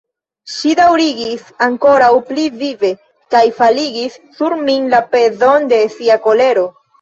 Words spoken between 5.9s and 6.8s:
sia kolero.